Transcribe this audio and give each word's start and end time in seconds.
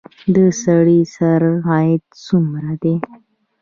د 0.33 0.35
سړي 0.63 0.99
سر 1.15 1.41
عاید 1.67 2.03
څومره 2.25 2.73
دی؟ 2.83 2.95